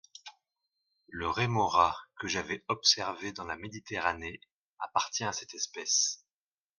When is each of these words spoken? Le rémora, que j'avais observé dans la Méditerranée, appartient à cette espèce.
Le 1.09 1.29
rémora, 1.29 1.95
que 2.19 2.27
j'avais 2.27 2.65
observé 2.69 3.33
dans 3.33 3.45
la 3.45 3.55
Méditerranée, 3.55 4.41
appartient 4.79 5.25
à 5.25 5.31
cette 5.31 5.53
espèce. 5.53 6.25